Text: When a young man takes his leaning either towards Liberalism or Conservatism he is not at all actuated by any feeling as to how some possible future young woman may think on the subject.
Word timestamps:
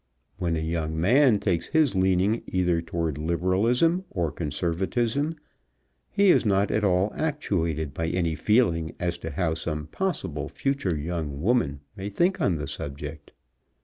When 0.39 0.55
a 0.55 0.61
young 0.61 0.99
man 0.99 1.37
takes 1.37 1.67
his 1.67 1.93
leaning 1.93 2.41
either 2.47 2.81
towards 2.81 3.19
Liberalism 3.19 4.03
or 4.09 4.31
Conservatism 4.31 5.33
he 6.09 6.31
is 6.31 6.43
not 6.43 6.71
at 6.71 6.83
all 6.83 7.11
actuated 7.15 7.93
by 7.93 8.07
any 8.07 8.33
feeling 8.33 8.95
as 8.99 9.19
to 9.19 9.29
how 9.29 9.53
some 9.53 9.85
possible 9.85 10.49
future 10.49 10.97
young 10.97 11.39
woman 11.43 11.81
may 11.95 12.09
think 12.09 12.41
on 12.41 12.55
the 12.55 12.65
subject. 12.65 13.33